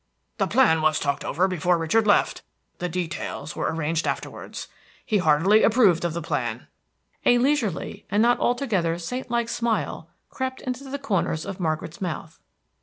[0.39, 2.41] "The plan was talked over before Richard left;
[2.79, 4.67] the details were arranged afterwards.
[5.05, 6.65] He heartily approved of the plan."
[7.23, 12.39] A leisurely and not altogether saint like smile crept into the corners of Margaret's mouth.